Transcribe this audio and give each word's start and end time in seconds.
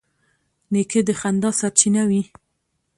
نیکه 0.71 0.99
د 1.07 1.09
خندا 1.19 1.49
سرچینه 1.59 2.03
وي. 2.09 2.23